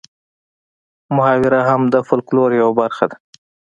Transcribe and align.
محاوره 1.15 1.61
هم 1.69 1.81
د 1.93 1.95
فولکلور 2.07 2.49
یوه 2.61 2.73
برخه 2.81 3.05
ده 3.11 3.17